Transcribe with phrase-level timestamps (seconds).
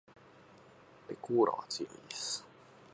[1.07, 2.43] まこーらは強いです